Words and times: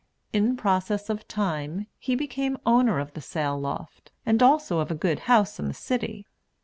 In 0.33 0.57
process 0.57 1.11
of 1.11 1.27
time, 1.27 1.85
he 1.99 2.15
became 2.15 2.57
owner 2.65 2.97
of 2.97 3.13
the 3.13 3.21
sail 3.21 3.59
loft, 3.59 4.11
and 4.25 4.41
also 4.41 4.79
of 4.79 4.89
a 4.89 4.95
good 4.95 5.19
house 5.29 5.59
in 5.59 5.67
the 5.67 5.75
city. 5.75 6.25